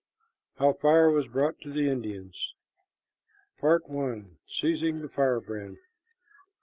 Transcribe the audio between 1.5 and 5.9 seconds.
TO THE INDIANS. PART I. SEIZING THE FIREBRAND.